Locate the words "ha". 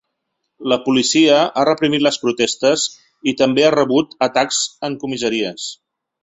1.41-1.65, 3.67-3.73